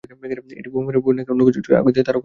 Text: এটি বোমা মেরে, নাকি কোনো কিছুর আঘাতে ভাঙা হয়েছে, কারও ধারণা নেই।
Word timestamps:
এটি 0.59 0.69
বোমা 0.73 0.85
মেরে, 0.89 0.99
নাকি 1.17 1.29
কোনো 1.31 1.43
কিছুর 1.47 1.61
আঘাতে 1.61 1.73
ভাঙা 1.75 1.85
হয়েছে, 1.85 2.01
কারও 2.05 2.05
ধারণা 2.05 2.11
নেই। 2.13 2.19